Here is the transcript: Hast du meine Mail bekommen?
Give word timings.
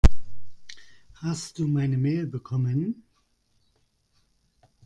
Hast 1.13 1.59
du 1.59 1.67
meine 1.67 1.95
Mail 1.95 2.25
bekommen? 2.25 3.03